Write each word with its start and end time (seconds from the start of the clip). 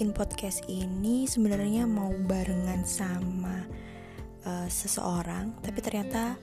bikin 0.00 0.16
podcast 0.16 0.64
ini 0.64 1.28
sebenarnya 1.28 1.84
mau 1.84 2.08
barengan 2.08 2.88
sama 2.88 3.68
uh, 4.48 4.64
seseorang, 4.64 5.52
tapi 5.60 5.84
ternyata 5.84 6.40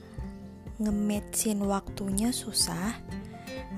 ngematchin 0.78 1.58
waktunya 1.66 2.30
susah. 2.30 2.94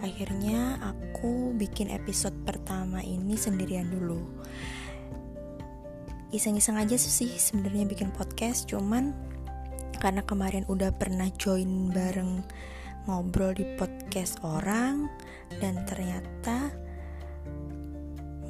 Akhirnya 0.04 0.76
aku 0.84 1.56
bikin 1.56 1.88
episode 1.88 2.36
pertama 2.44 3.00
ini 3.00 3.40
sendirian 3.40 3.88
dulu. 3.88 4.20
Iseng-iseng 6.28 6.76
aja 6.76 7.00
sih 7.00 7.32
sebenarnya 7.40 7.88
bikin 7.88 8.12
podcast, 8.12 8.68
cuman 8.68 9.16
karena 9.96 10.20
kemarin 10.28 10.68
udah 10.68 10.92
pernah 10.92 11.32
join 11.40 11.88
bareng 11.88 12.44
ngobrol 13.08 13.56
di 13.56 13.64
podcast 13.80 14.44
orang 14.44 15.08
dan 15.56 15.88
ternyata 15.88 16.68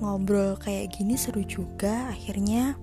ngobrol 0.01 0.57
kayak 0.57 0.97
gini 0.97 1.15
seru 1.15 1.45
juga. 1.45 2.09
Akhirnya 2.11 2.75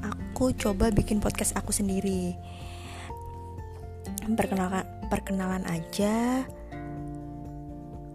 aku 0.00 0.56
coba 0.56 0.88
bikin 0.90 1.20
podcast 1.20 1.54
aku 1.54 1.70
sendiri. 1.70 2.34
Perkenalan 4.26 4.84
perkenalan 5.12 5.64
aja. 5.68 6.42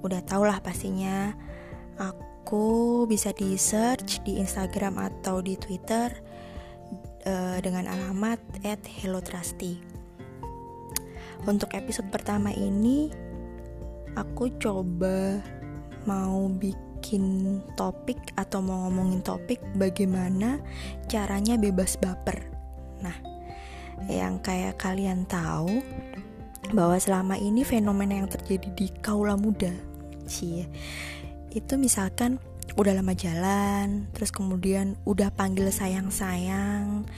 Udah 0.01 0.21
tau 0.25 0.43
lah 0.43 0.59
pastinya. 0.59 1.31
Aku 2.01 3.05
bisa 3.05 3.31
di 3.31 3.55
search 3.55 4.25
di 4.25 4.41
Instagram 4.41 4.97
atau 4.97 5.39
di 5.39 5.55
Twitter 5.55 6.09
uh, 7.29 7.57
dengan 7.61 7.85
alamat 7.87 8.41
@hellotrusty. 9.01 9.77
Untuk 11.45 11.73
episode 11.73 12.09
pertama 12.09 12.53
ini 12.53 13.09
aku 14.17 14.51
coba 14.61 15.41
mau 16.05 16.49
bikin 16.49 16.90
bikin 17.01 17.57
topik 17.73 18.21
atau 18.37 18.61
mau 18.61 18.85
ngomongin 18.85 19.25
topik 19.25 19.57
bagaimana 19.73 20.61
caranya 21.09 21.57
bebas 21.57 21.97
baper. 21.97 22.45
Nah, 23.01 23.17
yang 24.05 24.37
kayak 24.37 24.77
kalian 24.77 25.25
tahu 25.25 25.81
bahwa 26.77 27.01
selama 27.01 27.41
ini 27.41 27.65
fenomena 27.65 28.21
yang 28.21 28.29
terjadi 28.29 28.69
di 28.77 28.93
kaula 29.01 29.33
muda, 29.33 29.73
sih, 30.29 30.69
itu 31.49 31.73
misalkan 31.81 32.37
udah 32.77 32.93
lama 32.93 33.17
jalan, 33.17 34.05
terus 34.13 34.29
kemudian 34.29 34.93
udah 35.01 35.33
panggil 35.33 35.73
sayang-sayang, 35.73 37.09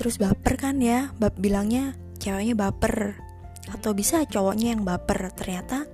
terus 0.00 0.16
baper 0.16 0.56
kan 0.56 0.80
ya, 0.80 1.12
bab 1.20 1.36
bilangnya 1.36 2.00
ceweknya 2.16 2.56
baper, 2.56 3.12
atau 3.68 3.92
bisa 3.92 4.24
cowoknya 4.24 4.72
yang 4.72 4.88
baper, 4.88 5.36
ternyata 5.36 5.84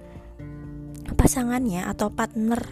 pasangannya 1.18 1.82
atau 1.82 2.14
partner 2.14 2.62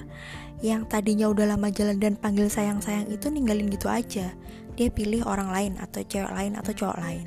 yang 0.64 0.88
tadinya 0.88 1.28
udah 1.28 1.52
lama 1.52 1.68
jalan 1.68 2.00
dan 2.00 2.14
panggil 2.16 2.48
sayang-sayang 2.48 3.10
itu 3.12 3.28
ninggalin 3.28 3.68
gitu 3.68 3.90
aja. 3.90 4.32
Dia 4.78 4.88
pilih 4.88 5.26
orang 5.26 5.50
lain 5.52 5.72
atau 5.82 6.00
cewek 6.06 6.32
lain 6.32 6.54
atau 6.56 6.72
cowok 6.72 6.98
lain. 7.02 7.26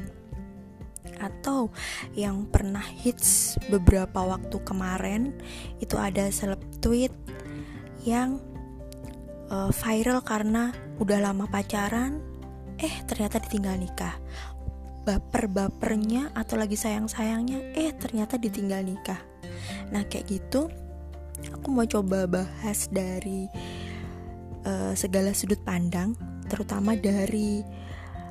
Atau 1.20 1.70
yang 2.16 2.48
pernah 2.48 2.82
hits 2.82 3.60
beberapa 3.68 4.24
waktu 4.24 4.58
kemarin 4.64 5.36
itu 5.84 6.00
ada 6.00 6.32
seleb 6.32 6.64
tweet 6.80 7.12
yang 8.08 8.40
uh, 9.52 9.70
viral 9.70 10.24
karena 10.24 10.72
udah 10.98 11.20
lama 11.20 11.46
pacaran 11.52 12.24
eh 12.80 13.04
ternyata 13.06 13.44
ditinggal 13.44 13.76
nikah. 13.76 14.16
Baper-bapernya 15.04 16.32
atau 16.34 16.56
lagi 16.56 16.80
sayang-sayangnya 16.80 17.76
eh 17.76 17.92
ternyata 17.94 18.40
ditinggal 18.40 18.82
nikah. 18.82 19.20
Nah 19.92 20.06
kayak 20.08 20.30
gitu 20.32 20.72
aku 21.54 21.68
mau 21.72 21.88
coba 21.88 22.28
bahas 22.28 22.92
dari 22.92 23.48
uh, 24.68 24.94
segala 24.94 25.32
sudut 25.32 25.60
pandang, 25.64 26.18
terutama 26.52 26.98
dari 27.00 27.64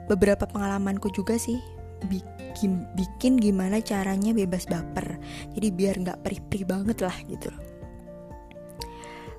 beberapa 0.08 0.48
pengalamanku 0.48 1.12
juga 1.12 1.36
sih 1.36 1.60
bikin 2.08 2.86
bikin 2.94 3.36
gimana 3.38 3.82
caranya 3.82 4.32
bebas 4.32 4.66
baper. 4.66 5.19
Jadi 5.54 5.69
biar 5.74 5.94
nggak 6.00 6.20
perih-perih 6.24 6.64
banget 6.66 6.98
lah 7.04 7.16
gitu 7.28 7.48
loh. 7.50 7.62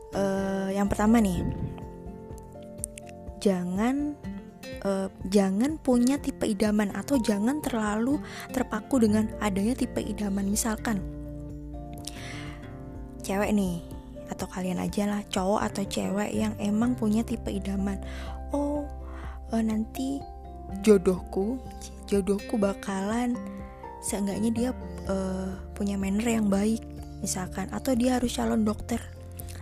Uh, 0.09 0.69
yang 0.74 0.90
pertama 0.90 1.22
nih, 1.22 1.46
jangan 3.38 4.18
uh, 4.84 5.07
jangan 5.30 5.78
punya 5.80 6.18
tipe 6.18 6.50
idaman 6.50 6.90
atau 6.97 7.22
jangan 7.22 7.62
terlalu 7.62 8.18
terpaku 8.50 9.06
dengan 9.06 9.30
adanya 9.38 9.78
tipe 9.78 10.01
idaman. 10.01 10.50
Misalkan 10.50 11.19
cewek 13.29 13.53
nih. 13.53 13.85
Atau 14.34 14.50
kalian 14.50 14.81
aja 14.81 15.06
lah 15.06 15.22
cowok 15.29 15.62
atau 15.69 15.84
cewek 15.85 16.34
yang 16.34 16.57
emang 16.57 16.97
punya 16.97 17.22
tipe 17.22 17.53
idaman. 17.53 18.01
Oh 18.50 18.90
uh, 19.53 19.62
nanti 19.62 20.17
jodohku 20.81 21.62
jodohku 22.06 22.57
bakalan 22.57 23.34
seenggaknya 24.06 24.50
dia 24.53 24.69
uh, 25.09 25.50
punya 25.78 25.97
manner 26.01 26.25
yang 26.25 26.50
baik 26.50 26.81
misalkan. 27.22 27.69
Atau 27.69 27.94
dia 27.94 28.18
harus 28.18 28.34
calon 28.34 28.66
dokter. 28.66 29.01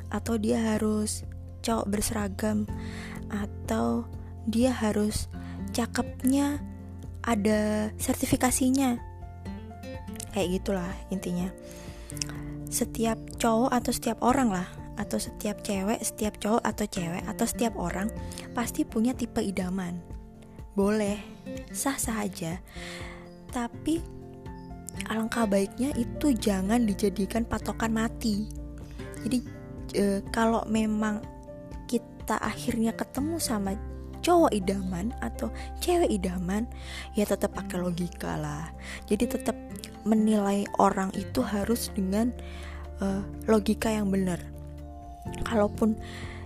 Atau 0.07 0.39
dia 0.39 0.63
harus 0.63 1.27
cowok 1.63 1.91
berseragam. 1.91 2.63
Atau 3.27 4.07
dia 4.47 4.71
harus 4.71 5.27
cakepnya 5.75 6.63
ada 7.27 7.91
sertifikasinya. 7.99 8.95
Kayak 10.31 10.61
gitulah 10.61 10.93
intinya 11.11 11.51
setiap 12.67 13.17
cowok 13.39 13.71
atau 13.71 13.91
setiap 13.91 14.19
orang 14.23 14.49
lah 14.51 14.67
atau 14.97 15.21
setiap 15.21 15.61
cewek, 15.61 16.01
setiap 16.01 16.41
cowok 16.41 16.63
atau 16.65 16.85
cewek 16.89 17.23
atau 17.29 17.45
setiap 17.45 17.73
orang 17.77 18.09
pasti 18.57 18.83
punya 18.83 19.13
tipe 19.13 19.39
idaman. 19.39 20.01
Boleh, 20.73 21.21
sah-sah 21.69 22.25
aja. 22.25 22.61
Tapi 23.53 24.01
alangkah 25.09 25.45
baiknya 25.45 25.93
itu 25.93 26.33
jangan 26.33 26.83
dijadikan 26.85 27.45
patokan 27.45 27.93
mati. 27.93 28.49
Jadi 29.21 29.39
e, 29.93 30.21
kalau 30.33 30.65
memang 30.65 31.21
kita 31.85 32.41
akhirnya 32.41 32.93
ketemu 32.97 33.37
sama 33.39 33.77
cowok 34.27 34.51
idaman 34.51 35.15
atau 35.23 35.47
cewek 35.79 36.11
idaman, 36.11 36.67
ya 37.15 37.23
tetap 37.23 37.55
pakai 37.55 37.79
logika 37.79 38.35
lah. 38.35 38.67
Jadi 39.07 39.23
tetap 39.23 39.55
menilai 40.03 40.67
orang 40.83 41.15
itu 41.15 41.39
harus 41.39 41.87
dengan 41.95 42.35
uh, 42.99 43.23
logika 43.47 43.87
yang 43.87 44.11
benar. 44.11 44.43
Kalaupun 45.47 45.95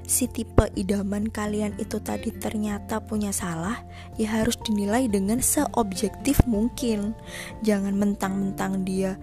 si 0.06 0.30
tipe 0.30 0.70
idaman 0.78 1.26
kalian 1.26 1.74
itu 1.82 1.98
tadi 1.98 2.30
ternyata 2.38 3.02
punya 3.02 3.34
salah, 3.34 3.82
ya 4.14 4.30
harus 4.30 4.62
dinilai 4.62 5.10
dengan 5.10 5.42
seobjektif 5.42 6.38
mungkin. 6.46 7.18
Jangan 7.66 7.98
mentang-mentang 7.98 8.86
dia 8.86 9.18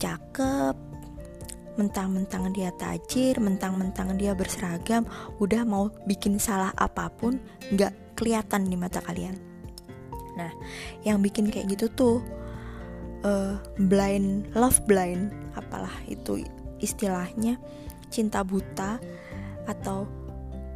cakep, 0.00 0.93
mentang-mentang 1.74 2.54
dia 2.54 2.70
tajir, 2.74 3.38
mentang-mentang 3.42 4.14
dia 4.14 4.32
berseragam, 4.32 5.06
udah 5.42 5.62
mau 5.66 5.90
bikin 6.06 6.38
salah 6.38 6.70
apa 6.78 7.10
pun, 7.10 7.38
nggak 7.74 8.14
kelihatan 8.14 8.70
di 8.70 8.76
mata 8.78 9.02
kalian. 9.02 9.34
Nah, 10.34 10.50
yang 11.06 11.22
bikin 11.22 11.50
kayak 11.50 11.74
gitu 11.74 11.86
tuh 11.94 12.16
uh, 13.26 13.58
blind 13.78 14.50
love 14.54 14.82
blind 14.86 15.30
apalah 15.54 15.94
itu 16.10 16.42
istilahnya 16.82 17.58
cinta 18.10 18.42
buta 18.42 18.98
atau 19.66 20.06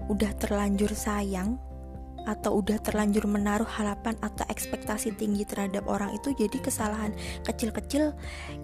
udah 0.09 0.33
terlanjur 0.41 0.91
sayang 0.97 1.61
atau 2.27 2.59
udah 2.59 2.81
terlanjur 2.83 3.29
menaruh 3.31 3.69
harapan 3.69 4.19
atau 4.25 4.43
ekspektasi 4.51 5.15
tinggi 5.15 5.47
terhadap 5.47 5.87
orang 5.87 6.15
itu 6.17 6.35
jadi 6.35 6.59
kesalahan 6.59 7.15
kecil-kecil 7.47 8.17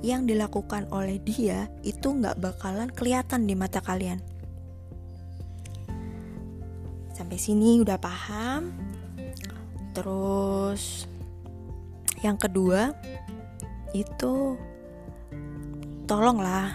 yang 0.02 0.26
dilakukan 0.26 0.88
oleh 0.90 1.22
dia 1.22 1.70
itu 1.86 2.10
nggak 2.10 2.40
bakalan 2.40 2.90
kelihatan 2.90 3.46
di 3.46 3.54
mata 3.54 3.78
kalian. 3.84 4.18
Sampai 7.14 7.38
sini 7.38 7.78
udah 7.78 7.96
paham? 7.96 8.74
Terus 9.94 11.06
yang 12.24 12.34
kedua 12.34 12.90
itu 13.94 14.58
tolonglah 16.10 16.74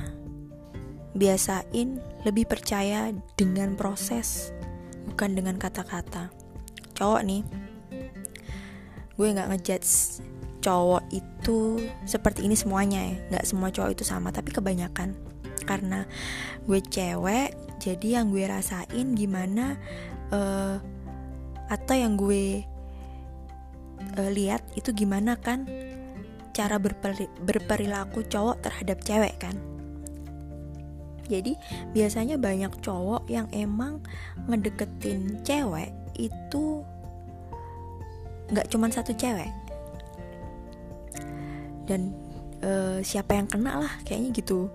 biasain 1.17 1.99
lebih 2.23 2.47
percaya 2.47 3.11
dengan 3.35 3.75
proses 3.75 4.55
bukan 5.09 5.35
dengan 5.35 5.59
kata-kata 5.59 6.38
cowok 6.99 7.23
nih 7.23 7.41
gue 9.19 9.27
nggak 9.35 9.51
ngejudge 9.51 10.23
cowok 10.59 11.03
itu 11.11 11.79
seperti 12.03 12.47
ini 12.47 12.55
semuanya 12.55 12.99
ya. 13.03 13.15
Nggak 13.35 13.45
semua 13.47 13.69
cowok 13.71 13.91
itu 13.95 14.03
sama 14.07 14.31
tapi 14.31 14.51
kebanyakan. 14.51 15.15
Karena 15.67 16.07
gue 16.63 16.79
cewek 16.79 17.55
jadi 17.79 18.19
yang 18.19 18.31
gue 18.31 18.43
rasain 18.47 19.15
gimana 19.15 19.79
uh, 20.31 20.79
atau 21.67 21.95
yang 21.95 22.15
gue 22.19 22.63
uh, 24.19 24.31
lihat 24.31 24.63
itu 24.75 24.91
gimana 24.91 25.39
kan 25.39 25.67
cara 26.55 26.75
berperi 26.75 27.27
berperilaku 27.43 28.23
cowok 28.27 28.63
terhadap 28.63 29.03
cewek 29.03 29.35
kan. 29.39 29.55
Jadi 31.29 31.53
biasanya 31.93 32.41
banyak 32.41 32.73
cowok 32.81 33.29
yang 33.29 33.45
emang 33.53 34.01
ngedeketin 34.49 35.45
cewek 35.45 35.93
itu 36.27 36.83
nggak 38.51 38.67
cuma 38.67 38.91
satu 38.91 39.15
cewek. 39.15 39.49
Dan 41.87 42.13
uh, 42.61 42.99
siapa 43.01 43.37
yang 43.37 43.47
kena 43.47 43.79
lah 43.85 43.93
kayaknya 44.03 44.29
gitu. 44.35 44.67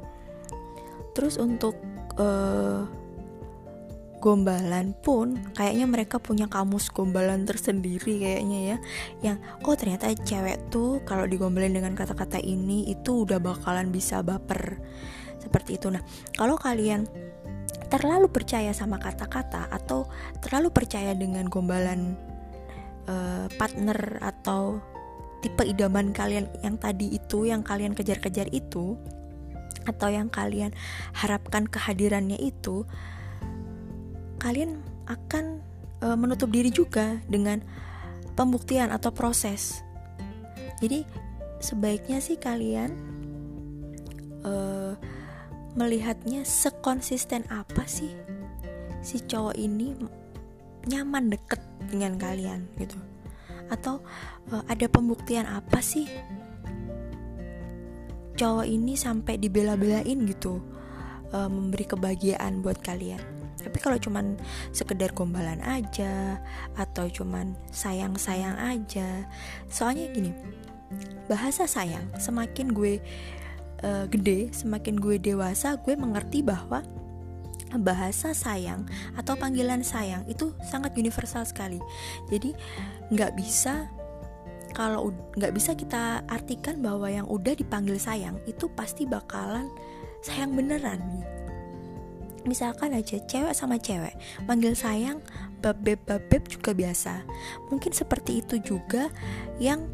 Terus 1.15 1.39
untuk 1.39 1.79
uh, 2.19 2.87
gombalan 4.19 4.97
pun 5.05 5.37
kayaknya 5.53 5.85
mereka 5.85 6.17
punya 6.17 6.49
kamus 6.49 6.89
gombalan 6.89 7.45
tersendiri 7.45 8.19
kayaknya 8.19 8.59
ya. 8.75 8.77
Yang 9.21 9.37
oh 9.69 9.77
ternyata 9.77 10.11
cewek 10.17 10.73
tuh 10.73 11.05
kalau 11.05 11.29
digombalin 11.29 11.77
dengan 11.77 11.93
kata-kata 11.93 12.41
ini 12.41 12.89
itu 12.89 13.29
udah 13.29 13.39
bakalan 13.39 13.93
bisa 13.93 14.25
baper. 14.25 14.81
Seperti 15.39 15.77
itu. 15.77 15.93
Nah 15.93 16.01
kalau 16.35 16.57
kalian 16.57 17.05
terlalu 17.93 18.31
percaya 18.33 18.73
sama 18.73 18.97
kata-kata 19.01 19.69
atau 19.69 20.09
terlalu 20.41 20.73
percaya 20.73 21.13
dengan 21.13 21.47
gombalan 21.49 22.17
uh, 23.09 23.47
partner 23.61 24.19
atau 24.21 24.81
tipe 25.45 25.61
idaman 25.61 26.17
kalian 26.17 26.49
yang 26.65 26.81
tadi 26.81 27.13
itu 27.13 27.45
yang 27.45 27.61
kalian 27.61 27.93
kejar-kejar 27.93 28.49
itu 28.49 28.97
atau 29.85 30.09
yang 30.09 30.33
kalian 30.33 30.73
harapkan 31.13 31.69
kehadirannya 31.69 32.41
itu 32.41 32.89
kalian 34.41 34.81
akan 35.05 35.61
e, 36.01 36.07
menutup 36.17 36.49
diri 36.49 36.73
juga 36.73 37.21
dengan 37.29 37.61
pembuktian 38.33 38.89
atau 38.89 39.13
proses. 39.13 39.85
Jadi 40.81 41.05
sebaiknya 41.61 42.25
sih 42.25 42.41
kalian 42.41 42.91
e, 44.45 44.53
melihatnya 45.75 46.47
sekonsisten 46.47 47.47
apa 47.51 47.87
sih? 47.87 48.15
Si 49.05 49.21
cowok 49.21 49.59
ini 49.59 49.95
nyaman 50.89 51.35
deket 51.35 51.61
dengan 51.91 52.17
kalian 52.17 52.71
gitu. 52.79 52.97
Atau 53.69 54.01
uh, 54.55 54.65
ada 54.71 54.87
pembuktian 54.87 55.45
apa 55.45 55.83
sih? 55.83 56.07
Cowok 58.35 58.67
ini 58.67 58.99
sampai 58.99 59.39
dibela-belain 59.39 60.27
gitu 60.27 60.59
uh, 61.31 61.51
memberi 61.51 61.87
kebahagiaan 61.87 62.63
buat 62.63 62.83
kalian. 62.83 63.23
Tapi 63.55 63.79
kalau 63.81 63.97
cuman 63.97 64.37
sekedar 64.75 65.15
gombalan 65.17 65.63
aja 65.65 66.39
atau 66.77 67.09
cuman 67.09 67.57
sayang-sayang 67.73 68.59
aja. 68.59 69.25
Soalnya 69.71 70.11
gini 70.13 70.33
bahasa 71.27 71.65
sayang 71.65 72.13
semakin 72.21 72.71
gue 72.71 73.01
uh, 73.83 74.07
gede 74.07 74.55
semakin 74.55 75.01
gue 75.01 75.17
dewasa 75.19 75.81
gue 75.83 75.95
mengerti 75.99 76.45
bahwa 76.45 76.85
bahasa 77.75 78.31
sayang 78.31 78.87
atau 79.19 79.35
panggilan 79.35 79.83
sayang 79.83 80.23
itu 80.31 80.55
sangat 80.63 80.95
universal 80.95 81.43
sekali. 81.43 81.83
Jadi 82.31 82.55
nggak 83.11 83.35
bisa 83.35 83.91
kalau 84.75 85.11
nggak 85.35 85.55
bisa 85.55 85.75
kita 85.75 86.23
artikan 86.31 86.79
bahwa 86.83 87.07
yang 87.11 87.27
udah 87.27 87.55
dipanggil 87.55 87.99
sayang 87.99 88.39
itu 88.47 88.67
pasti 88.75 89.07
bakalan 89.07 89.71
sayang 90.23 90.55
beneran 90.55 90.99
misalkan 92.45 92.93
aja 92.93 93.17
cewek 93.25 93.57
sama 93.57 93.81
cewek 93.81 94.13
panggil 94.45 94.77
sayang 94.77 95.25
babeb 95.65 95.97
babeb 96.05 96.45
juga 96.45 96.77
biasa. 96.77 97.25
Mungkin 97.73 97.97
seperti 97.97 98.45
itu 98.45 98.61
juga 98.61 99.09
yang 99.57 99.89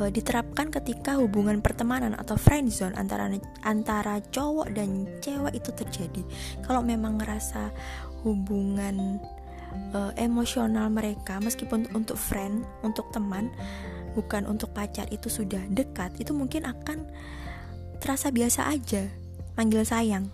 uh, 0.00 0.10
diterapkan 0.12 0.70
ketika 0.70 1.18
hubungan 1.18 1.60
pertemanan 1.60 2.16
atau 2.16 2.38
friend 2.38 2.72
zone 2.72 2.94
antara 2.96 3.28
antara 3.66 4.22
cowok 4.32 4.72
dan 4.72 5.08
cewek 5.20 5.58
itu 5.58 5.70
terjadi. 5.74 6.22
Kalau 6.64 6.80
memang 6.80 7.20
ngerasa 7.20 7.72
hubungan 8.22 9.18
uh, 9.92 10.12
emosional 10.16 10.88
mereka 10.88 11.40
meskipun 11.42 11.90
untuk 11.92 12.16
friend, 12.16 12.64
untuk 12.86 13.10
teman, 13.10 13.50
bukan 14.14 14.44
untuk 14.48 14.70
pacar 14.72 15.08
itu 15.10 15.28
sudah 15.28 15.60
dekat, 15.72 16.14
itu 16.20 16.32
mungkin 16.36 16.68
akan 16.68 17.08
terasa 17.98 18.28
biasa 18.34 18.68
aja 18.68 19.08
manggil 19.56 19.84
sayang. 19.84 20.28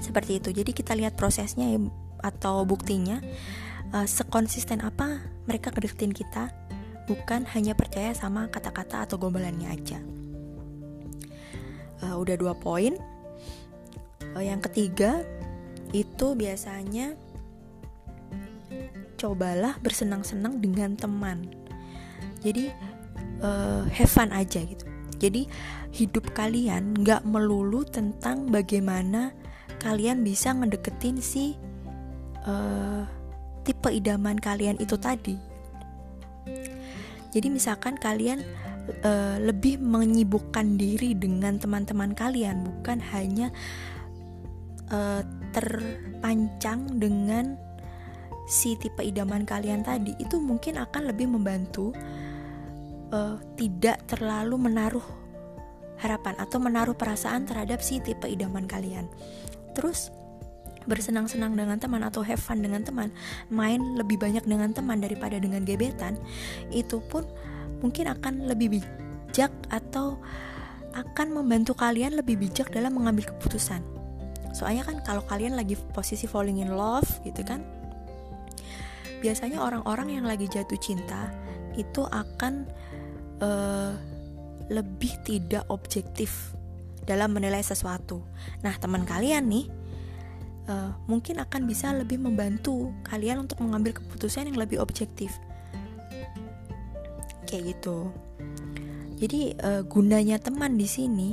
Seperti 0.00 0.40
itu. 0.40 0.50
Jadi 0.50 0.72
kita 0.72 0.96
lihat 0.96 1.14
prosesnya 1.14 1.68
ya, 1.68 1.78
atau 2.22 2.64
buktinya 2.64 3.20
uh, 3.92 4.06
sekonsisten 4.08 4.80
apa 4.82 5.20
mereka 5.44 5.74
kedeketin 5.74 6.14
kita 6.14 6.54
bukan 7.12 7.44
hanya 7.52 7.76
percaya 7.76 8.16
sama 8.16 8.48
kata-kata 8.48 9.04
atau 9.04 9.20
gombalannya 9.20 9.68
aja. 9.68 10.00
Uh, 12.00 12.16
udah 12.16 12.40
dua 12.40 12.56
poin. 12.56 12.96
Uh, 14.32 14.40
yang 14.40 14.64
ketiga 14.64 15.20
itu 15.92 16.32
biasanya 16.32 17.12
cobalah 19.20 19.76
bersenang-senang 19.84 20.64
dengan 20.64 20.96
teman. 20.96 21.44
Jadi 22.40 22.72
uh, 23.44 23.84
have 23.92 24.08
fun 24.08 24.32
aja 24.32 24.64
gitu. 24.64 24.88
Jadi 25.20 25.46
hidup 25.92 26.32
kalian 26.32 26.96
nggak 26.96 27.28
melulu 27.28 27.84
tentang 27.84 28.48
bagaimana 28.48 29.36
kalian 29.78 30.24
bisa 30.24 30.50
ngedeketin 30.56 31.20
si 31.20 31.54
uh, 32.48 33.04
tipe 33.62 33.92
idaman 33.92 34.40
kalian 34.40 34.80
itu 34.82 34.98
tadi 34.98 35.51
jadi 37.32 37.48
misalkan 37.48 37.96
kalian 37.96 38.44
uh, 39.02 39.40
lebih 39.40 39.80
menyibukkan 39.80 40.76
diri 40.76 41.16
dengan 41.16 41.56
teman-teman 41.56 42.12
kalian, 42.12 42.60
bukan 42.60 43.00
hanya 43.00 43.48
uh, 44.92 45.24
terpancang 45.56 47.00
dengan 47.00 47.56
si 48.44 48.76
tipe 48.76 49.00
idaman 49.00 49.48
kalian 49.48 49.80
tadi. 49.80 50.12
Itu 50.20 50.44
mungkin 50.44 50.76
akan 50.76 51.08
lebih 51.08 51.32
membantu 51.32 51.96
uh, 53.16 53.40
tidak 53.56 54.04
terlalu 54.04 54.68
menaruh 54.68 55.04
harapan 55.96 56.34
atau 56.36 56.58
menaruh 56.60 56.98
perasaan 56.98 57.48
terhadap 57.48 57.80
si 57.80 58.02
tipe 58.04 58.28
idaman 58.28 58.68
kalian. 58.68 59.08
Terus 59.72 60.12
bersenang-senang 60.86 61.54
dengan 61.54 61.78
teman 61.78 62.02
atau 62.02 62.22
have 62.22 62.40
fun 62.40 62.60
dengan 62.60 62.82
teman, 62.82 63.10
main 63.48 63.80
lebih 63.98 64.18
banyak 64.18 64.44
dengan 64.46 64.70
teman 64.74 64.98
daripada 65.02 65.38
dengan 65.38 65.62
gebetan, 65.62 66.18
itu 66.70 67.02
pun 67.10 67.26
mungkin 67.82 68.10
akan 68.10 68.46
lebih 68.46 68.78
bijak 68.78 69.52
atau 69.70 70.20
akan 70.92 71.28
membantu 71.32 71.72
kalian 71.72 72.20
lebih 72.20 72.36
bijak 72.36 72.68
dalam 72.70 72.94
mengambil 72.94 73.32
keputusan. 73.32 73.80
Soalnya 74.52 74.84
kan 74.84 75.00
kalau 75.02 75.24
kalian 75.24 75.56
lagi 75.56 75.80
posisi 75.96 76.28
falling 76.28 76.60
in 76.60 76.76
love 76.76 77.08
gitu 77.24 77.40
kan, 77.40 77.64
biasanya 79.24 79.64
orang-orang 79.64 80.20
yang 80.20 80.26
lagi 80.28 80.44
jatuh 80.50 80.76
cinta 80.76 81.32
itu 81.72 82.04
akan 82.04 82.68
uh, 83.40 83.96
lebih 84.68 85.16
tidak 85.24 85.64
objektif 85.72 86.52
dalam 87.02 87.34
menilai 87.34 87.64
sesuatu. 87.64 88.22
Nah, 88.62 88.76
teman 88.78 89.02
kalian 89.02 89.48
nih 89.48 89.66
uh, 90.68 90.94
mungkin 91.10 91.42
akan 91.42 91.66
bisa 91.66 91.90
lebih 91.94 92.20
membantu 92.20 92.90
kalian 93.06 93.42
untuk 93.42 93.62
mengambil 93.62 93.96
keputusan 93.96 94.50
yang 94.50 94.58
lebih 94.58 94.78
objektif. 94.78 95.34
Kayak 97.48 97.76
gitu. 97.78 98.10
Jadi 99.22 99.54
uh, 99.62 99.86
gunanya 99.86 100.42
teman 100.42 100.74
di 100.74 100.86
sini 100.90 101.30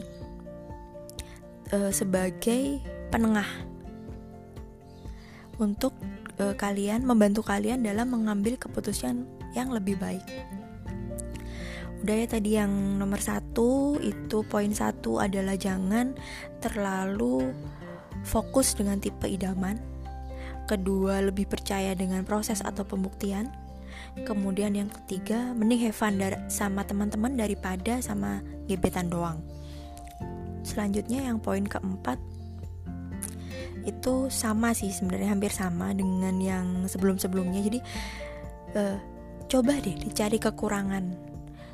uh, 1.74 1.89
sebagai 1.89 2.77
penengah 3.09 3.48
untuk 5.57 5.98
uh, 6.38 6.53
kalian 6.53 7.03
membantu 7.03 7.41
kalian 7.41 7.81
dalam 7.81 8.13
mengambil 8.13 8.55
keputusan 8.62 9.25
yang 9.57 9.74
lebih 9.74 9.98
baik. 9.98 10.24
Udah 12.00 12.15
ya 12.15 12.27
tadi 12.31 12.55
yang 12.55 12.71
nomor 12.95 13.19
satu 13.19 14.00
itu 14.00 14.48
poin 14.48 14.71
satu 14.71 15.19
adalah 15.19 15.59
jangan 15.59 16.15
terlalu 16.63 17.51
fokus 18.23 18.75
dengan 18.75 18.99
tipe 18.99 19.27
idaman. 19.27 19.79
Kedua, 20.69 21.21
lebih 21.25 21.49
percaya 21.49 21.97
dengan 21.97 22.21
proses 22.21 22.61
atau 22.61 22.85
pembuktian. 22.85 23.49
Kemudian 24.25 24.77
yang 24.77 24.89
ketiga, 24.89 25.53
mending 25.57 25.89
have 25.89 25.97
fun 25.97 26.21
sama 26.49 26.85
teman-teman 26.85 27.33
daripada 27.33 28.01
sama 28.05 28.41
gebetan 28.69 29.09
doang. 29.09 29.41
Selanjutnya 30.61 31.25
yang 31.25 31.41
poin 31.41 31.65
keempat 31.65 32.21
itu 33.88 34.29
sama 34.29 34.75
sih 34.75 34.93
sebenarnya 34.93 35.33
hampir 35.33 35.49
sama 35.49 35.95
dengan 35.95 36.38
yang 36.38 36.85
sebelum-sebelumnya. 36.85 37.61
Jadi 37.65 37.79
uh, 38.77 38.97
coba 39.49 39.81
deh 39.81 39.97
dicari 39.97 40.38
kekurangan. 40.38 41.17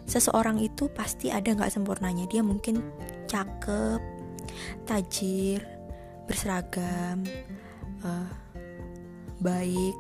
Seseorang 0.06 0.62
itu 0.62 0.88
pasti 0.94 1.34
ada 1.34 1.50
nggak 1.52 1.74
sempurnanya. 1.74 2.30
Dia 2.30 2.46
mungkin 2.46 2.80
cakep, 3.28 4.00
tajir, 4.88 5.66
berseragam, 6.26 7.24
uh, 8.06 8.30
baik 9.42 9.96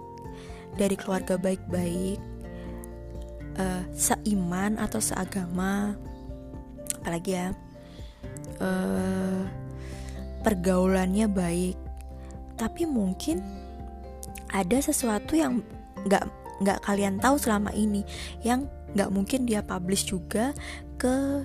dari 0.75 0.95
keluarga 0.99 1.39
baik-baik, 1.39 2.19
uh, 3.57 3.83
seiman 3.95 4.75
atau 4.81 4.99
seagama, 4.99 5.95
apalagi 7.01 7.39
ya, 7.39 7.47
uh, 8.59 9.43
pergaulannya 10.43 11.31
baik. 11.31 11.77
Tapi 12.55 12.87
mungkin 12.87 13.43
ada 14.51 14.77
sesuatu 14.79 15.35
yang 15.35 15.59
nggak 16.07 16.23
nggak 16.63 16.79
kalian 16.87 17.19
tahu 17.19 17.35
selama 17.35 17.75
ini 17.75 18.07
yang 18.39 18.71
nggak 18.95 19.11
mungkin 19.11 19.43
dia 19.43 19.59
publish 19.59 20.07
juga 20.07 20.55
ke 20.95 21.43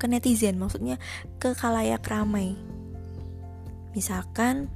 ke 0.00 0.04
netizen 0.08 0.56
maksudnya 0.56 0.96
ke 1.36 1.52
kalayak 1.52 2.00
ramai 2.08 2.56
misalkan 3.94 4.68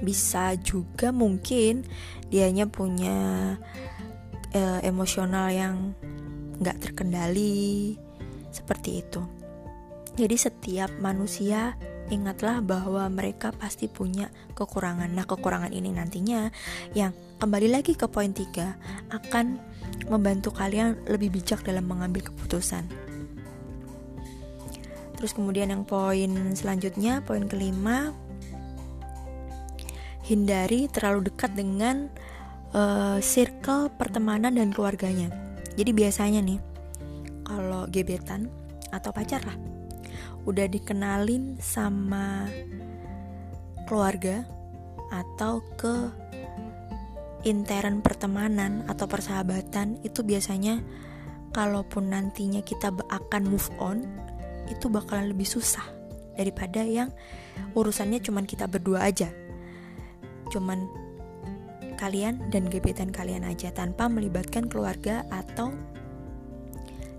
bisa 0.00 0.56
juga 0.58 1.12
mungkin 1.12 1.84
dianya 2.32 2.66
punya 2.66 3.54
uh, 4.56 4.80
emosional 4.82 5.52
yang 5.52 5.92
nggak 6.58 6.80
terkendali 6.80 7.94
seperti 8.50 9.04
itu 9.04 9.22
jadi 10.12 10.36
setiap 10.36 10.92
manusia 11.00 11.76
ingatlah 12.12 12.60
bahwa 12.60 13.08
mereka 13.08 13.48
pasti 13.56 13.88
punya 13.88 14.28
kekurangan. 14.52 15.08
Nah, 15.08 15.24
kekurangan 15.24 15.72
ini 15.72 15.88
nantinya 15.88 16.52
yang 16.92 17.16
kembali 17.40 17.72
lagi 17.72 17.96
ke 17.96 18.04
poin 18.12 18.36
3 18.36 19.08
akan 19.08 19.56
membantu 20.12 20.52
kalian 20.52 21.00
lebih 21.08 21.32
bijak 21.32 21.64
dalam 21.64 21.88
mengambil 21.88 22.28
keputusan. 22.28 22.84
Terus 25.16 25.32
kemudian 25.32 25.72
yang 25.72 25.88
poin 25.88 26.28
selanjutnya, 26.52 27.24
poin 27.24 27.48
kelima, 27.48 28.12
hindari 30.22 30.86
terlalu 30.90 31.30
dekat 31.30 31.54
dengan 31.54 32.10
uh, 32.74 33.18
circle 33.18 33.90
pertemanan 33.94 34.54
dan 34.54 34.70
keluarganya. 34.70 35.30
Jadi 35.74 35.90
biasanya 35.90 36.40
nih, 36.44 36.60
kalau 37.42 37.88
gebetan 37.88 38.48
atau 38.92 39.10
pacar 39.10 39.40
lah, 39.44 39.56
udah 40.44 40.66
dikenalin 40.68 41.56
sama 41.58 42.46
keluarga 43.86 44.44
atau 45.12 45.60
ke 45.76 45.94
intern 47.42 48.00
pertemanan 48.00 48.86
atau 48.86 49.10
persahabatan 49.10 49.98
itu 50.06 50.22
biasanya 50.22 50.80
kalaupun 51.52 52.14
nantinya 52.14 52.62
kita 52.62 52.94
akan 53.10 53.42
move 53.44 53.68
on 53.82 54.06
itu 54.70 54.86
bakalan 54.88 55.34
lebih 55.34 55.44
susah 55.44 55.84
daripada 56.38 56.80
yang 56.86 57.12
urusannya 57.76 58.22
cuman 58.24 58.48
kita 58.48 58.64
berdua 58.70 59.04
aja 59.04 59.28
cuman 60.52 60.84
kalian 61.96 62.42
dan 62.52 62.68
gebetan 62.68 63.08
kalian 63.08 63.46
aja 63.46 63.72
tanpa 63.72 64.10
melibatkan 64.10 64.68
keluarga 64.68 65.24
atau 65.32 65.72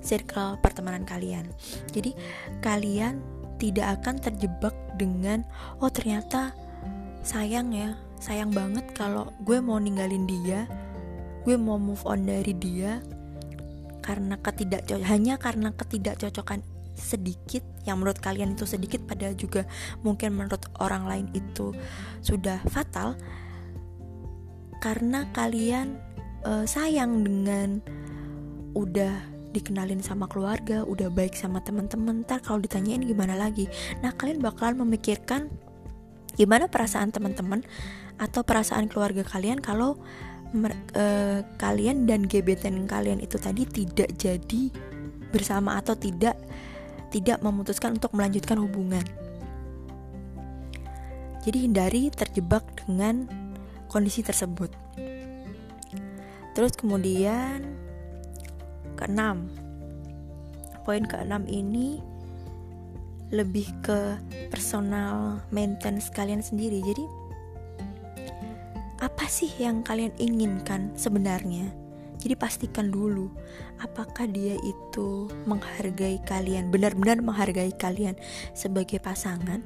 circle 0.04 0.60
pertemanan 0.60 1.08
kalian. 1.08 1.48
Jadi 1.96 2.14
kalian 2.60 3.24
tidak 3.58 4.04
akan 4.04 4.20
terjebak 4.20 4.76
dengan 5.00 5.48
oh 5.80 5.88
ternyata 5.88 6.52
sayang 7.24 7.72
ya, 7.72 7.96
sayang 8.20 8.52
banget 8.52 8.84
kalau 8.92 9.32
gue 9.48 9.64
mau 9.64 9.80
ninggalin 9.80 10.28
dia, 10.28 10.68
gue 11.48 11.56
mau 11.56 11.80
move 11.80 12.04
on 12.04 12.28
dari 12.28 12.52
dia 12.52 13.00
karena 14.04 14.36
ketidak 14.44 14.84
hanya 15.08 15.40
karena 15.40 15.72
ketidakcocokan 15.72 16.60
sedikit 17.04 17.62
yang 17.84 18.00
menurut 18.00 18.24
kalian 18.24 18.56
itu 18.56 18.64
sedikit 18.64 19.04
padahal 19.04 19.36
juga 19.36 19.68
mungkin 20.02 20.40
menurut 20.40 20.64
orang 20.80 21.04
lain 21.04 21.28
itu 21.36 21.76
sudah 22.24 22.64
fatal 22.72 23.20
karena 24.80 25.28
kalian 25.36 26.00
uh, 26.48 26.64
sayang 26.64 27.24
dengan 27.24 27.84
udah 28.76 29.34
dikenalin 29.54 30.02
sama 30.02 30.26
keluarga, 30.26 30.82
udah 30.84 31.14
baik 31.14 31.38
sama 31.38 31.62
teman-teman, 31.62 32.26
ntar 32.26 32.42
kalau 32.42 32.58
ditanyain 32.58 33.06
gimana 33.06 33.38
lagi. 33.38 33.70
Nah, 34.02 34.10
kalian 34.18 34.42
bakalan 34.42 34.82
memikirkan 34.82 35.48
gimana 36.34 36.66
perasaan 36.66 37.14
teman-teman 37.14 37.62
atau 38.18 38.42
perasaan 38.42 38.90
keluarga 38.90 39.22
kalian 39.22 39.62
kalau 39.62 40.02
uh, 40.98 41.40
kalian 41.62 42.10
dan 42.10 42.26
gebetan 42.26 42.90
kalian 42.90 43.22
itu 43.22 43.38
tadi 43.38 43.70
tidak 43.70 44.10
jadi 44.18 44.74
bersama 45.30 45.78
atau 45.78 45.94
tidak 45.94 46.38
tidak 47.14 47.46
memutuskan 47.46 48.02
untuk 48.02 48.10
melanjutkan 48.18 48.58
hubungan. 48.58 49.06
Jadi 51.46 51.70
hindari 51.70 52.10
terjebak 52.10 52.66
dengan 52.82 53.30
kondisi 53.86 54.26
tersebut. 54.26 54.74
Terus 56.58 56.74
kemudian 56.74 57.62
keenam 58.98 59.54
poin 60.84 61.04
keenam 61.08 61.48
ini 61.48 62.02
lebih 63.34 63.66
ke 63.82 64.20
personal 64.54 65.42
maintenance 65.50 66.14
kalian 66.14 66.44
sendiri 66.44 66.84
jadi 66.86 67.06
apa 69.02 69.26
sih 69.26 69.50
yang 69.58 69.82
kalian 69.82 70.14
inginkan 70.22 70.94
sebenarnya 70.94 71.83
jadi 72.24 72.40
pastikan 72.40 72.88
dulu 72.88 73.28
apakah 73.84 74.24
dia 74.32 74.56
itu 74.64 75.28
menghargai 75.44 76.24
kalian 76.24 76.72
benar-benar 76.72 77.20
menghargai 77.20 77.76
kalian 77.76 78.16
sebagai 78.56 79.04
pasangan 79.04 79.60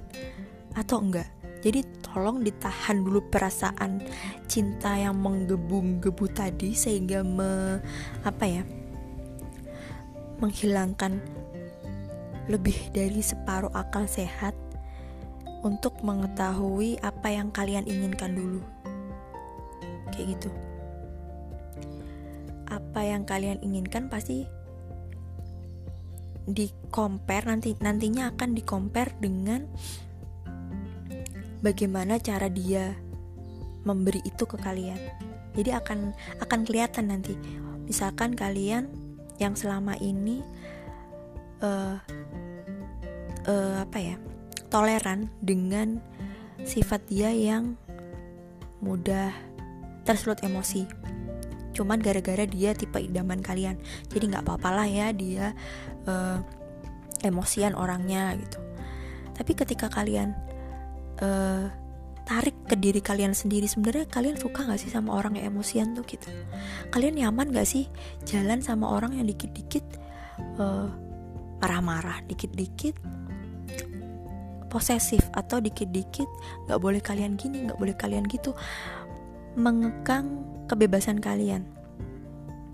atau 0.73 0.97
enggak 0.97 1.29
jadi 1.61 1.85
tolong 2.01 2.41
ditahan 2.41 3.05
dulu 3.05 3.21
perasaan 3.29 4.01
cinta 4.49 4.97
yang 4.97 5.17
menggebu-gebu 5.21 6.25
tadi 6.33 6.73
sehingga 6.73 7.21
me, 7.21 7.81
apa 8.25 8.45
ya 8.45 8.63
menghilangkan 10.37 11.17
lebih 12.47 12.77
dari 12.95 13.19
separuh 13.19 13.73
akal 13.73 14.07
sehat 14.07 14.55
untuk 15.65 15.99
mengetahui 16.05 17.01
apa 17.03 17.27
yang 17.33 17.49
kalian 17.51 17.83
inginkan 17.89 18.37
dulu. 18.37 18.61
Kayak 20.13 20.39
gitu. 20.39 20.49
Apa 22.97 23.05
yang 23.05 23.29
kalian 23.29 23.61
inginkan 23.61 24.09
pasti 24.09 24.49
di 26.49 26.65
compare 26.89 27.45
nanti 27.45 27.77
nantinya 27.77 28.33
akan 28.33 28.57
di 28.57 28.65
compare 28.65 29.13
dengan 29.21 29.69
bagaimana 31.61 32.17
cara 32.17 32.49
dia 32.49 32.97
memberi 33.85 34.25
itu 34.25 34.49
ke 34.49 34.57
kalian. 34.57 34.97
Jadi 35.53 35.77
akan 35.77 36.09
akan 36.41 36.59
kelihatan 36.65 37.13
nanti. 37.13 37.37
Misalkan 37.85 38.33
kalian 38.33 38.89
yang 39.37 39.53
selama 39.53 39.93
ini 40.01 40.41
uh, 41.61 42.01
uh, 43.45 43.77
apa 43.77 43.97
ya 44.01 44.17
toleran 44.73 45.29
dengan 45.45 46.01
sifat 46.65 47.05
dia 47.05 47.29
yang 47.29 47.77
mudah 48.81 49.29
tersulut 50.01 50.41
emosi 50.41 51.06
cuman 51.77 52.01
gara-gara 52.01 52.43
dia 52.49 52.73
tipe 52.73 52.97
idaman 52.97 53.45
kalian. 53.45 53.77
Jadi 54.09 54.33
nggak 54.33 54.49
apa 54.49 54.69
lah 54.73 54.89
ya 54.89 55.13
dia 55.13 55.53
uh, 56.09 56.41
emosian 57.21 57.77
orangnya 57.77 58.33
gitu. 58.41 58.59
Tapi 59.37 59.51
ketika 59.53 59.87
kalian 59.93 60.33
uh, 61.21 61.69
tarik 62.25 62.57
ke 62.67 62.75
diri 62.75 62.99
kalian 62.99 63.31
sendiri 63.31 63.69
sebenarnya 63.69 64.09
kalian 64.11 64.35
suka 64.35 64.67
gak 64.67 64.83
sih 64.83 64.91
sama 64.91 65.15
orang 65.15 65.39
yang 65.39 65.55
emosian 65.55 65.95
tuh 65.95 66.03
gitu? 66.03 66.27
Kalian 66.91 67.21
nyaman 67.23 67.55
gak 67.55 67.69
sih 67.69 67.87
jalan 68.27 68.59
sama 68.59 68.91
orang 68.91 69.15
yang 69.15 69.29
dikit-dikit 69.29 69.85
uh, 70.59 70.91
marah-marah 71.61 72.21
dikit-dikit 72.27 72.99
posesif 74.67 75.23
atau 75.31 75.63
dikit-dikit 75.63 76.27
gak 76.67 76.79
boleh 76.83 76.99
kalian 76.99 77.39
gini 77.39 77.65
gak 77.71 77.79
boleh 77.79 77.95
kalian 77.95 78.27
gitu 78.27 78.51
mengekang 79.57 80.45
kebebasan 80.69 81.17
kalian. 81.17 81.65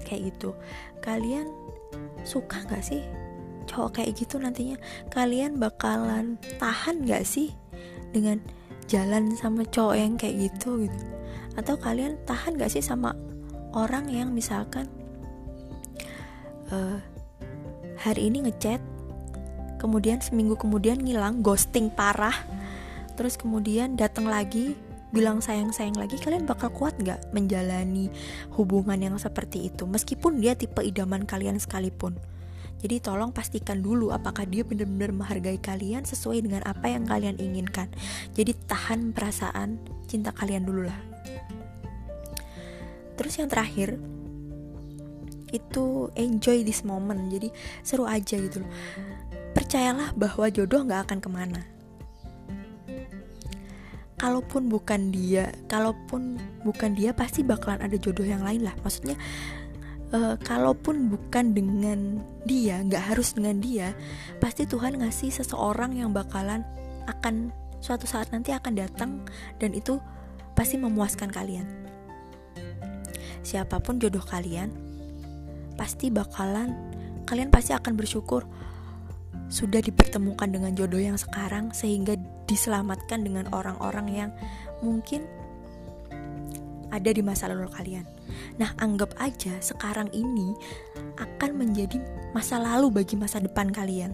Kayak 0.04 0.36
gitu. 0.36 0.52
Kalian 1.00 1.48
suka 2.28 2.60
gak 2.68 2.84
sih 2.84 3.00
cowok 3.72 4.04
kayak 4.04 4.20
gitu 4.20 4.38
nantinya? 4.38 4.75
Kalian 5.08 5.58
bakalan 5.58 6.36
tahan 6.60 7.08
gak 7.08 7.24
sih 7.24 7.56
dengan 8.12 8.44
jalan 8.92 9.32
sama 9.40 9.63
cowok 9.63 9.96
yang 9.96 10.13
kayak 10.20 10.52
gitu 10.52 10.84
gitu? 10.84 11.00
Atau 11.56 11.80
kalian 11.80 12.20
tahan 12.28 12.60
gak 12.60 12.75
sih 12.75 12.84
sama 12.84 13.16
orang 13.72 14.12
yang 14.12 14.36
misalkan 14.36 14.86
uh, 16.70 17.00
hari 17.98 18.30
ini 18.30 18.46
ngechat 18.50 18.80
kemudian 19.82 20.22
seminggu 20.24 20.56
kemudian 20.56 21.02
ngilang 21.02 21.44
ghosting 21.44 21.92
parah 21.92 22.36
terus 23.20 23.36
kemudian 23.36 24.00
datang 24.00 24.30
lagi 24.30 24.78
bilang 25.13 25.39
sayang-sayang 25.39 25.96
lagi 25.96 26.17
kalian 26.17 26.50
bakal 26.50 26.74
kuat 26.74 26.98
gak 27.05 27.22
menjalani 27.32 28.10
hubungan 28.58 28.98
yang 28.98 29.15
seperti 29.22 29.70
itu 29.70 29.86
meskipun 29.86 30.41
dia 30.41 30.58
tipe 30.58 30.82
idaman 30.82 31.29
kalian 31.29 31.62
sekalipun 31.62 32.17
jadi 32.84 33.00
tolong 33.00 33.32
pastikan 33.32 33.79
dulu 33.79 34.12
apakah 34.12 34.43
dia 34.43 34.67
benar-benar 34.67 35.15
menghargai 35.15 35.55
kalian 35.55 36.03
sesuai 36.03 36.43
dengan 36.43 36.67
apa 36.67 36.91
yang 36.91 37.08
kalian 37.08 37.39
inginkan. 37.39 37.88
Jadi 38.36 38.51
tahan 38.67 39.15
perasaan 39.15 39.79
cinta 40.03 40.36
kalian 40.36 40.67
dulu 40.67 40.91
lah. 40.91 41.00
Terus 43.15 43.39
yang 43.39 43.48
terakhir 43.48 43.96
itu 45.55 46.12
enjoy 46.20 46.67
this 46.67 46.84
moment. 46.84 47.32
Jadi 47.32 47.55
seru 47.88 48.03
aja 48.03 48.36
gitu 48.36 48.60
loh. 48.60 48.72
Percayalah 49.55 50.12
bahwa 50.20 50.51
jodoh 50.51 50.84
nggak 50.84 51.08
akan 51.08 51.20
ke 51.24 51.29
mana. 51.32 51.73
Kalaupun 54.24 54.72
bukan 54.72 55.12
dia 55.12 55.51
kalaupun 55.68 56.39
bukan 56.63 56.96
dia 56.96 57.12
pasti 57.12 57.44
bakalan 57.44 57.84
ada 57.84 58.00
jodoh 58.00 58.24
yang 58.24 58.39
lain 58.39 58.63
lah. 58.63 58.72
Maksudnya 58.80 59.20
uh, 60.15 60.39
kalaupun 60.39 61.12
bukan 61.12 61.51
dengan 61.51 62.24
dia 62.48 62.80
nggak 62.80 63.12
harus 63.12 63.36
dengan 63.36 63.60
dia 63.60 63.92
pasti 64.39 64.63
Tuhan 64.63 65.03
ngasih 65.03 65.44
seseorang 65.44 66.00
yang 66.00 66.15
bakalan 66.15 66.63
akan 67.12 67.51
suatu 67.84 68.08
saat 68.08 68.32
nanti 68.32 68.56
akan 68.56 68.80
datang 68.80 69.12
dan 69.60 69.75
itu 69.75 70.00
pasti 70.56 70.80
memuaskan 70.80 71.27
kalian. 71.27 71.68
Siapa 73.44 73.84
pun 73.84 74.00
jodoh 74.00 74.24
kalian 74.24 74.72
pasti 75.75 76.08
bakalan 76.08 76.72
kalian 77.27 77.51
pasti 77.51 77.75
akan 77.75 78.00
bersyukur 78.00 78.48
sudah 79.52 79.80
dipertemukan 79.84 80.50
dengan 80.50 80.72
jodoh 80.74 81.00
yang 81.00 81.20
sekarang 81.20 81.72
sehingga 81.72 82.20
diselamatkan 82.48 83.24
dengan 83.24 83.50
orang-orang 83.52 84.08
yang 84.12 84.30
mungkin 84.84 85.26
ada 86.94 87.10
di 87.10 87.26
masa 87.26 87.50
lalu 87.50 87.68
kalian. 87.74 88.06
Nah, 88.62 88.70
anggap 88.78 89.18
aja 89.18 89.58
sekarang 89.60 90.14
ini 90.14 90.54
akan 91.18 91.52
menjadi 91.58 91.98
masa 92.38 92.62
lalu 92.62 92.94
bagi 93.02 93.18
masa 93.18 93.42
depan 93.42 93.74
kalian. 93.74 94.14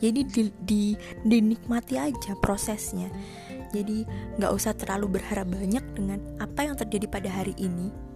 Jadi 0.00 0.20
di, 0.24 0.42
di, 0.64 0.82
dinikmati 1.26 2.00
aja 2.00 2.32
prosesnya. 2.38 3.10
Jadi 3.70 4.02
nggak 4.40 4.52
usah 4.54 4.72
terlalu 4.74 5.20
berharap 5.20 5.50
banyak 5.50 5.84
dengan 5.92 6.18
apa 6.40 6.66
yang 6.66 6.74
terjadi 6.78 7.06
pada 7.06 7.28
hari 7.30 7.52
ini. 7.60 8.09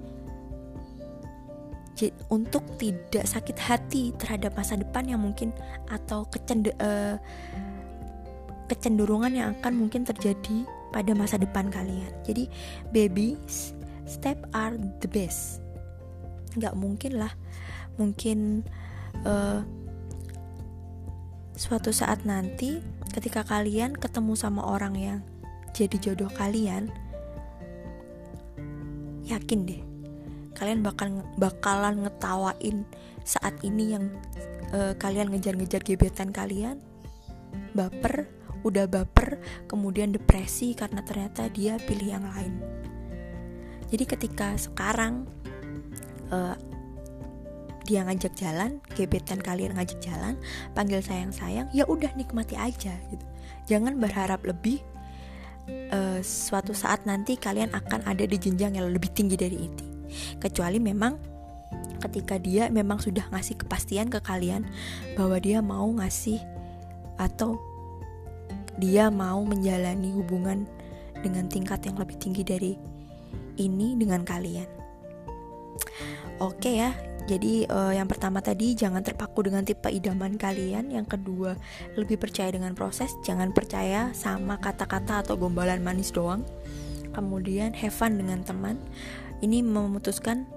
Untuk 2.27 2.67
tidak 2.77 3.23
sakit 3.23 3.57
hati 3.59 4.11
terhadap 4.19 4.59
masa 4.59 4.75
depan 4.75 5.07
yang 5.07 5.23
mungkin 5.23 5.55
atau 5.87 6.27
kecende, 6.27 6.75
uh, 6.83 7.17
kecenderungan 8.67 9.31
yang 9.31 9.49
akan 9.61 9.87
mungkin 9.87 10.03
terjadi 10.03 10.67
pada 10.91 11.15
masa 11.15 11.39
depan 11.39 11.71
kalian. 11.71 12.11
Jadi 12.27 12.51
baby 12.91 13.39
step 14.07 14.43
are 14.51 14.75
the 14.99 15.09
best. 15.11 15.63
Nggak 16.59 16.75
mungkin 16.75 17.13
lah, 17.19 17.33
mungkin 17.99 18.67
uh, 19.23 19.63
suatu 21.55 21.95
saat 21.95 22.27
nanti 22.27 22.83
ketika 23.15 23.47
kalian 23.47 23.95
ketemu 23.95 24.35
sama 24.35 24.67
orang 24.67 24.95
yang 24.99 25.19
jadi 25.75 25.99
jodoh 25.99 26.31
kalian, 26.31 26.91
yakin 29.27 29.67
deh, 29.67 29.83
kalian 30.65 30.81
bakal 30.81 31.21
bakalan 31.37 32.09
ngetawain 32.09 32.89
saat 33.21 33.53
ini 33.61 33.93
yang 33.93 34.09
uh, 34.73 34.97
kalian 34.97 35.29
ngejar-ngejar 35.29 35.85
gebetan 35.85 36.33
kalian, 36.33 36.81
baper 37.77 38.25
udah 38.65 38.89
baper, 38.89 39.37
kemudian 39.69 40.17
depresi 40.17 40.73
karena 40.73 41.05
ternyata 41.05 41.53
dia 41.53 41.77
pilih 41.85 42.17
yang 42.17 42.25
lain. 42.25 42.65
Jadi 43.93 44.05
ketika 44.09 44.57
sekarang 44.57 45.29
uh, 46.33 46.57
dia 47.85 48.01
ngajak 48.09 48.33
jalan, 48.33 48.81
gebetan 48.97 49.45
kalian 49.45 49.77
ngajak 49.77 50.01
jalan, 50.01 50.41
panggil 50.73 51.05
sayang-sayang, 51.05 51.69
ya 51.77 51.85
udah 51.85 52.09
nikmati 52.17 52.57
aja 52.57 52.97
gitu. 53.13 53.25
Jangan 53.69 54.01
berharap 54.01 54.41
lebih. 54.49 54.81
Uh, 55.93 56.21
suatu 56.21 56.77
saat 56.77 57.09
nanti 57.09 57.37
kalian 57.41 57.73
akan 57.73 58.05
ada 58.05 58.25
di 58.25 58.37
jenjang 58.37 58.81
yang 58.81 58.89
lebih 58.89 59.13
tinggi 59.13 59.37
dari 59.37 59.69
itu. 59.69 59.94
Kecuali 60.39 60.79
memang 60.83 61.17
ketika 62.05 62.37
dia 62.37 62.69
memang 62.69 63.01
sudah 63.01 63.27
ngasih 63.33 63.65
kepastian 63.65 64.13
ke 64.13 64.21
kalian 64.21 64.69
bahwa 65.17 65.41
dia 65.41 65.65
mau 65.65 65.89
ngasih 65.89 66.39
atau 67.17 67.59
dia 68.77 69.09
mau 69.09 69.41
menjalani 69.47 70.11
hubungan 70.13 70.67
dengan 71.23 71.47
tingkat 71.47 71.87
yang 71.87 71.97
lebih 71.97 72.19
tinggi 72.19 72.43
dari 72.43 72.73
ini 73.57 73.95
dengan 73.95 74.27
kalian. 74.27 74.67
Oke 76.43 76.83
ya, 76.83 76.91
jadi 77.25 77.65
uh, 77.71 77.95
yang 77.97 78.05
pertama 78.05 78.45
tadi 78.45 78.77
jangan 78.77 79.01
terpaku 79.01 79.49
dengan 79.49 79.65
tipe 79.65 79.89
idaman 79.89 80.37
kalian. 80.37 80.93
Yang 80.93 81.17
kedua 81.17 81.57
lebih 81.97 82.21
percaya 82.21 82.53
dengan 82.53 82.77
proses, 82.77 83.17
jangan 83.25 83.55
percaya 83.55 84.13
sama 84.13 84.61
kata-kata 84.61 85.25
atau 85.25 85.41
gombalan 85.41 85.81
manis 85.81 86.13
doang. 86.13 86.45
Kemudian 87.15 87.73
have 87.73 87.95
fun 87.95 88.21
dengan 88.21 88.43
teman. 88.43 88.77
Ini 89.45 89.61
memutuskan 89.61 90.49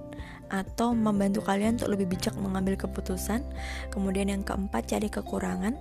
atau 0.48 0.96
membantu 0.96 1.44
kalian 1.44 1.76
untuk 1.76 1.92
lebih 1.92 2.08
bijak 2.08 2.32
mengambil 2.40 2.80
keputusan. 2.80 3.44
Kemudian 3.92 4.32
yang 4.32 4.48
keempat 4.48 4.88
cari 4.88 5.12
kekurangan 5.12 5.76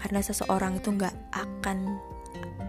karena 0.00 0.20
seseorang 0.24 0.80
itu 0.80 0.96
nggak 0.96 1.12
akan 1.36 2.00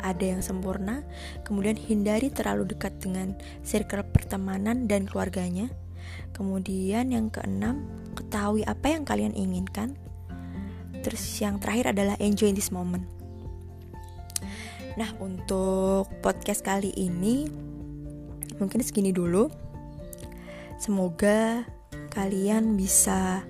ada 0.03 0.25
yang 0.35 0.43
sempurna. 0.43 1.07
Kemudian 1.47 1.79
hindari 1.79 2.27
terlalu 2.27 2.67
dekat 2.75 2.99
dengan 2.99 3.39
circle 3.63 4.03
pertemanan 4.11 4.91
dan 4.91 5.07
keluarganya. 5.07 5.71
Kemudian 6.35 7.15
yang 7.15 7.31
keenam, 7.31 7.87
ketahui 8.19 8.67
apa 8.67 8.91
yang 8.91 9.07
kalian 9.07 9.31
inginkan. 9.31 9.95
Terus 11.01 11.23
yang 11.39 11.57
terakhir 11.63 11.95
adalah 11.95 12.19
enjoy 12.19 12.51
this 12.51 12.73
moment. 12.75 13.07
Nah, 14.99 15.07
untuk 15.23 16.11
podcast 16.19 16.67
kali 16.67 16.91
ini 16.99 17.47
mungkin 18.61 18.85
segini 18.85 19.09
dulu. 19.09 19.49
Semoga 20.77 21.65
kalian 22.13 22.77
bisa 22.77 23.41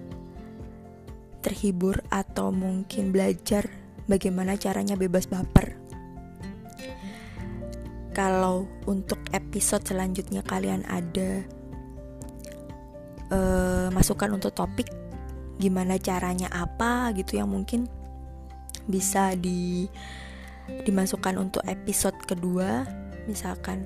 terhibur 1.43 1.99
atau 2.07 2.55
mungkin 2.55 3.11
belajar 3.11 3.67
bagaimana 4.07 4.55
caranya 4.55 4.95
bebas 4.95 5.27
baper. 5.27 5.75
Kalau 8.11 8.67
untuk 8.87 9.19
episode 9.31 9.87
selanjutnya 9.87 10.43
kalian 10.43 10.83
ada 10.87 11.43
uh, 13.31 13.87
masukan 13.91 14.35
untuk 14.35 14.51
topik 14.51 14.91
gimana 15.61 15.95
caranya 16.01 16.49
apa 16.51 17.13
gitu 17.15 17.39
yang 17.39 17.47
mungkin 17.47 17.87
bisa 18.89 19.37
di 19.37 19.85
dimasukkan 20.83 21.37
untuk 21.37 21.63
episode 21.69 22.17
kedua 22.25 22.83
misalkan 23.29 23.85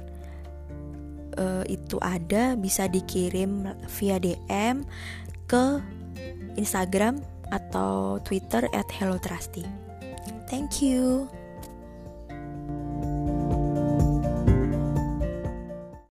uh, 1.37 1.63
itu 1.67 1.99
ada 2.01 2.57
bisa 2.57 2.87
dikirim 2.89 3.71
via 3.99 4.17
DM 4.19 4.83
ke 5.45 5.79
Instagram 6.57 7.21
atau 7.53 8.17
Twitter 8.25 8.65
at 8.73 8.87
Hello 8.95 9.21
Trusty. 9.21 9.63
Thank 10.49 10.81
you. 10.81 11.29